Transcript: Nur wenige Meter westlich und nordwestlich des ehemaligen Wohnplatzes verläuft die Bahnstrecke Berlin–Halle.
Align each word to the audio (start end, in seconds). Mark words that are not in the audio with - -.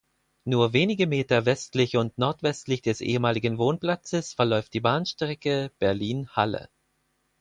Nur 0.45 0.73
wenige 0.73 1.05
Meter 1.05 1.45
westlich 1.45 1.95
und 1.95 2.17
nordwestlich 2.17 2.81
des 2.81 3.01
ehemaligen 3.01 3.59
Wohnplatzes 3.59 4.33
verläuft 4.33 4.73
die 4.73 4.79
Bahnstrecke 4.79 5.71
Berlin–Halle. 5.77 6.69